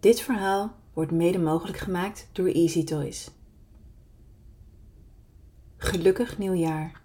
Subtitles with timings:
[0.00, 3.30] Dit verhaal wordt mede mogelijk gemaakt door Easy Toys.
[5.76, 7.02] Gelukkig nieuwjaar.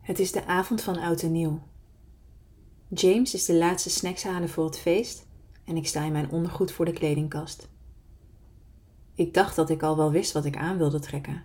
[0.00, 1.62] Het is de avond van oud en nieuw.
[2.88, 5.26] James is de laatste snacks halen voor het feest
[5.64, 7.68] en ik sta in mijn ondergoed voor de kledingkast.
[9.14, 11.42] Ik dacht dat ik al wel wist wat ik aan wilde trekken.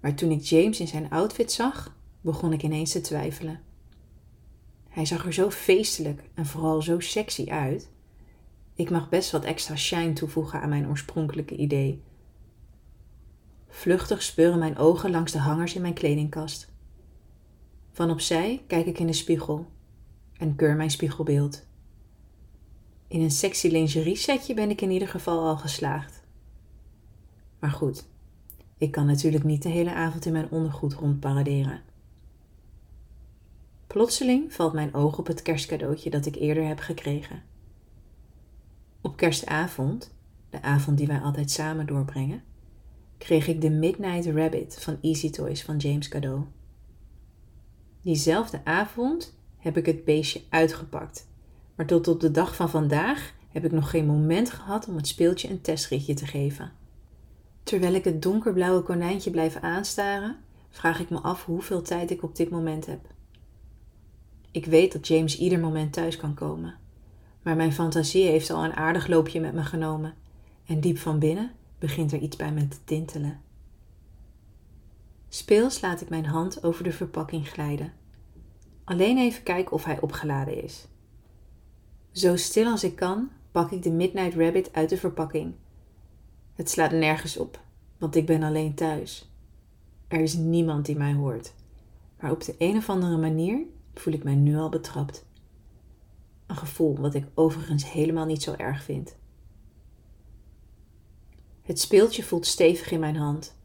[0.00, 3.60] Maar toen ik James in zijn outfit zag, begon ik ineens te twijfelen.
[4.96, 7.90] Hij zag er zo feestelijk en vooral zo sexy uit.
[8.74, 12.02] Ik mag best wat extra shine toevoegen aan mijn oorspronkelijke idee.
[13.68, 16.72] Vluchtig speuren mijn ogen langs de hangers in mijn kledingkast.
[17.92, 19.66] Van opzij kijk ik in de spiegel
[20.38, 21.66] en keur mijn spiegelbeeld.
[23.08, 26.22] In een sexy lingerie setje ben ik in ieder geval al geslaagd.
[27.58, 28.08] Maar goed,
[28.78, 31.85] ik kan natuurlijk niet de hele avond in mijn ondergoed rondparaderen.
[33.96, 37.42] Plotseling valt mijn oog op het kerstcadeautje dat ik eerder heb gekregen.
[39.00, 40.14] Op kerstavond,
[40.50, 42.42] de avond die wij altijd samen doorbrengen,
[43.18, 46.44] kreeg ik de Midnight Rabbit van Easy Toys van James cadeau.
[48.02, 51.28] Diezelfde avond heb ik het beestje uitgepakt,
[51.74, 55.08] maar tot op de dag van vandaag heb ik nog geen moment gehad om het
[55.08, 56.72] speeltje een testritje te geven.
[57.62, 60.36] Terwijl ik het donkerblauwe konijntje blijf aanstaren,
[60.68, 63.14] vraag ik me af hoeveel tijd ik op dit moment heb.
[64.56, 66.74] Ik weet dat James ieder moment thuis kan komen,
[67.42, 70.14] maar mijn fantasie heeft al een aardig loopje met me genomen
[70.66, 73.40] en diep van binnen begint er iets bij me te tintelen.
[75.28, 77.92] Speels laat ik mijn hand over de verpakking glijden.
[78.84, 80.86] Alleen even kijken of hij opgeladen is.
[82.12, 85.54] Zo stil als ik kan, pak ik de Midnight Rabbit uit de verpakking
[86.54, 87.60] het slaat nergens op,
[87.98, 89.30] want ik ben alleen thuis.
[90.08, 91.54] Er is niemand die mij hoort.
[92.20, 93.58] Maar op de een of andere manier
[93.98, 95.26] voel ik mij nu al betrapt.
[96.46, 99.16] Een gevoel wat ik overigens helemaal niet zo erg vind.
[101.62, 103.58] Het speeltje voelt stevig in mijn hand,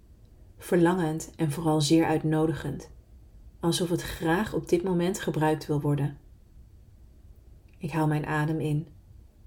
[0.57, 2.89] verlangend en vooral zeer uitnodigend,
[3.59, 6.17] alsof het graag op dit moment gebruikt wil worden.
[7.77, 8.87] Ik haal mijn adem in,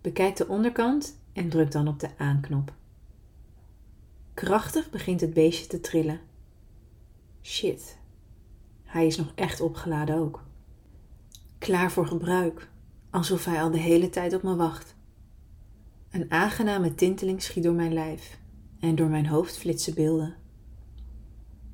[0.00, 2.72] bekijk de onderkant en druk dan op de aanknop.
[4.34, 6.20] Krachtig begint het beestje te trillen.
[7.42, 7.98] Shit,
[8.84, 10.42] hij is nog echt opgeladen ook.
[11.64, 12.70] Klaar voor gebruik,
[13.10, 14.94] alsof hij al de hele tijd op me wacht.
[16.10, 18.38] Een aangename tinteling schiet door mijn lijf
[18.80, 20.34] en door mijn hoofd flitsen beelden.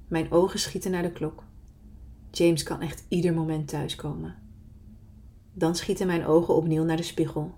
[0.09, 1.45] Mijn ogen schieten naar de klok.
[2.31, 4.35] James kan echt ieder moment thuiskomen.
[5.53, 7.55] Dan schieten mijn ogen opnieuw naar de spiegel.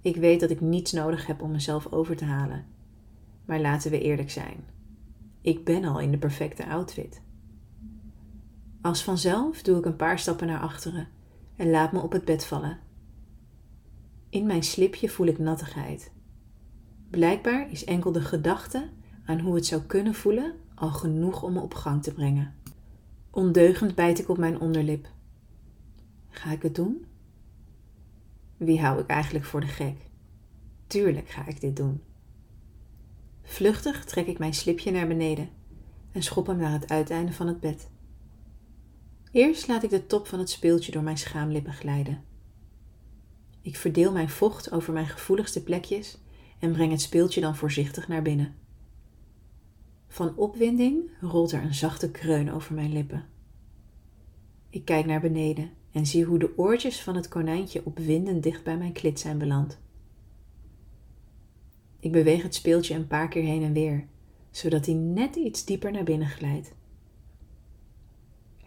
[0.00, 2.64] Ik weet dat ik niets nodig heb om mezelf over te halen
[3.50, 4.64] maar laten we eerlijk zijn.
[5.40, 7.22] Ik ben al in de perfecte outfit.
[8.82, 11.08] Als vanzelf doe ik een paar stappen naar achteren
[11.56, 12.78] en laat me op het bed vallen.
[14.28, 16.12] In mijn slipje voel ik nattigheid.
[17.10, 18.88] Blijkbaar is enkel de gedachte
[19.24, 22.54] aan hoe het zou kunnen voelen al genoeg om me op gang te brengen.
[23.30, 25.08] Ondeugend bijt ik op mijn onderlip.
[26.28, 27.04] Ga ik het doen?
[28.56, 29.96] Wie hou ik eigenlijk voor de gek?
[30.86, 32.02] Tuurlijk ga ik dit doen.
[33.42, 35.48] Vluchtig trek ik mijn slipje naar beneden
[36.12, 37.90] en schop hem naar het uiteinde van het bed.
[39.30, 42.24] Eerst laat ik de top van het speeltje door mijn schaamlippen glijden.
[43.62, 46.18] Ik verdeel mijn vocht over mijn gevoeligste plekjes
[46.58, 48.54] en breng het speeltje dan voorzichtig naar binnen.
[50.08, 53.26] Van opwinding rolt er een zachte kreun over mijn lippen.
[54.70, 58.76] Ik kijk naar beneden en zie hoe de oortjes van het konijntje opwindend dicht bij
[58.78, 59.78] mijn klit zijn beland.
[62.00, 64.06] Ik beweeg het speeltje een paar keer heen en weer,
[64.50, 66.72] zodat hij net iets dieper naar binnen glijdt.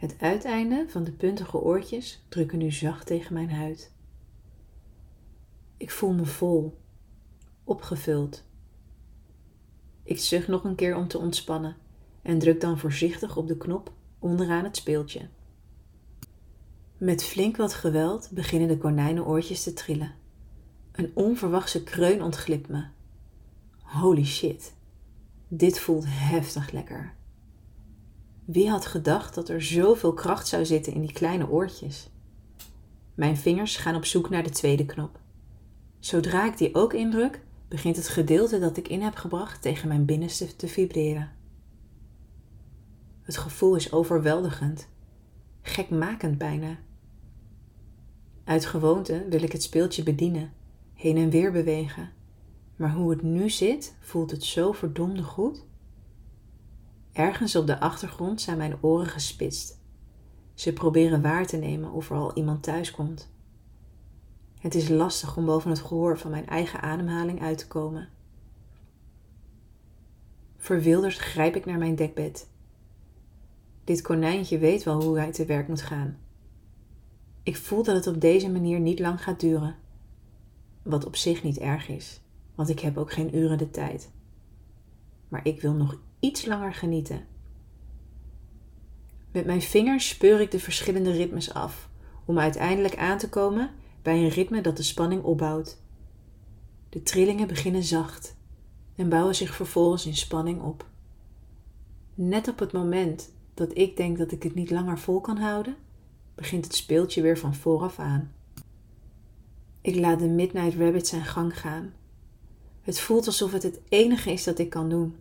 [0.04, 3.92] Het uiteinde van de puntige oortjes drukken nu zacht tegen mijn huid.
[5.78, 6.78] Ik voel me vol,
[7.64, 8.44] opgevuld.
[10.04, 11.76] Ik zucht nog een keer om te ontspannen
[12.22, 15.28] en druk dan voorzichtig op de knop onderaan het speeltje.
[16.98, 20.16] Met flink wat geweld beginnen de konijnenoortjes te trillen.
[20.92, 22.86] Een onverwachte kreun ontglipt me
[23.82, 24.74] Holy shit,
[25.48, 27.16] dit voelt heftig lekker.
[28.46, 32.10] Wie had gedacht dat er zoveel kracht zou zitten in die kleine oortjes?
[33.16, 35.20] Mijn vingers gaan op zoek naar de tweede knop.
[36.00, 40.06] Zodra ik die ook indruk, begint het gedeelte dat ik in heb gebracht tegen mijn
[40.06, 41.32] binnenste te vibreren.
[43.22, 44.88] Het gevoel is overweldigend,
[45.62, 46.78] gekmakend bijna.
[48.44, 50.54] Uit gewoonte wil ik het speeltje bedienen,
[50.94, 52.10] heen en weer bewegen
[52.76, 55.66] maar hoe het nu zit, voelt het zo verdomde goed.
[57.14, 59.82] Ergens op de achtergrond zijn mijn oren gespitst.
[60.54, 63.32] Ze proberen waar te nemen of er al iemand thuis komt.
[64.60, 68.10] Het is lastig om boven het gehoor van mijn eigen ademhaling uit te komen.
[70.58, 72.50] Verwilderd grijp ik naar mijn dekbed.
[73.84, 76.18] Dit konijntje weet wel hoe hij te werk moet gaan.
[77.44, 79.76] Ik voel dat het op deze manier niet lang gaat duren.
[80.84, 82.22] Wat op zich niet erg is,
[82.56, 84.12] want ik heb ook geen uren de tijd.
[85.28, 87.26] Maar ik wil nog iets langer genieten.
[89.32, 91.90] Met mijn vingers speur ik de verschillende ritmes af,
[92.26, 93.72] om uiteindelijk aan te komen
[94.02, 95.82] bij een ritme dat de spanning opbouwt.
[96.90, 98.36] De trillingen beginnen zacht
[98.96, 100.86] en bouwen zich vervolgens in spanning op.
[102.14, 105.76] Net op het moment dat ik denk dat ik het niet langer vol kan houden,
[106.36, 108.34] begint het speeltje weer van vooraf aan.
[109.82, 111.94] Ik laat de Midnight Rabbit zijn gang gaan.
[112.82, 115.16] Het voelt alsof het het enige is dat ik kan doen.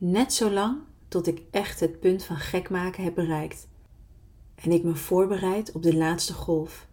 [0.00, 0.78] Net zo lang
[1.08, 3.68] tot ik echt het punt van gek maken heb bereikt
[4.54, 6.86] en ik me voorbereid op de laatste golf.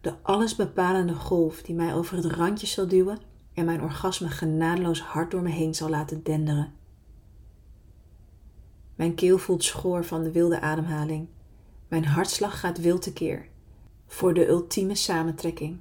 [0.00, 3.18] De allesbepalende golf die mij over het randje zal duwen
[3.54, 6.72] en mijn orgasme genadeloos hard door me heen zal laten denderen.
[8.94, 11.28] Mijn keel voelt schoor van de wilde ademhaling.
[11.88, 13.48] Mijn hartslag gaat wild tekeer.
[14.06, 15.80] Voor de ultieme samentrekking.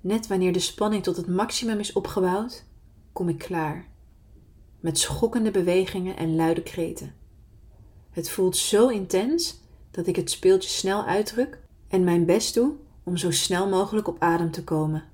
[0.00, 2.64] Net wanneer de spanning tot het maximum is opgebouwd,
[3.12, 3.88] kom ik klaar.
[4.80, 7.14] Met schokkende bewegingen en luide kreten.
[8.10, 9.60] Het voelt zo intens
[9.90, 14.16] dat ik het speeltje snel uitdruk en mijn best doe om zo snel mogelijk op
[14.18, 15.04] adem te komen.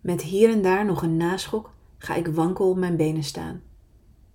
[0.00, 3.62] Met hier en daar nog een naschok ga ik wankel op mijn benen staan.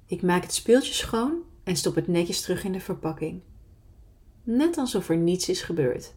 [0.06, 1.34] Ik maak het speeltje schoon
[1.64, 3.42] en stop het netjes terug in de verpakking.
[4.44, 6.14] Net alsof er niets is gebeurd.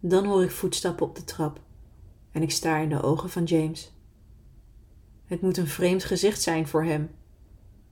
[0.00, 1.60] Dan hoor ik voetstappen op de trap
[2.32, 3.92] en ik staar in de ogen van James.
[5.26, 7.10] Het moet een vreemd gezicht zijn voor hem.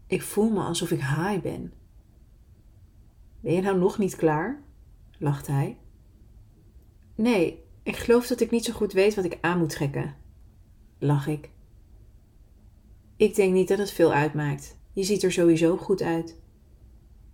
[0.07, 1.73] Ik voel me alsof ik high ben.
[3.41, 4.63] Ben je nou nog niet klaar?
[5.19, 5.79] lacht hij.
[7.15, 10.17] Nee, ik geloof dat ik niet zo goed weet wat ik aan moet trekken,
[10.99, 11.51] lach ik.
[13.17, 14.77] Ik denk niet dat het veel uitmaakt.
[14.93, 16.41] Je ziet er sowieso goed uit.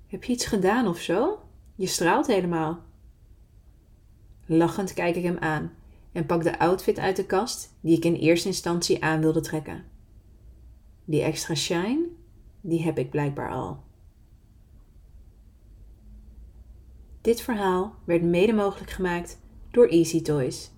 [0.07, 1.43] Heb je iets gedaan of zo?
[1.75, 2.85] Je straalt helemaal.
[4.47, 5.73] Lachend kijk ik hem aan
[6.13, 9.85] en pak de outfit uit de kast die ik in eerste instantie aan wilde trekken.
[11.05, 12.09] Die extra shine,
[12.61, 13.83] die heb ik blijkbaar al.
[17.21, 19.41] Dit verhaal werd mede mogelijk gemaakt
[19.71, 20.71] door Easy Toys.